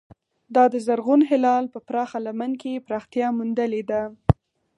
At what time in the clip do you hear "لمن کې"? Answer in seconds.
2.27-2.83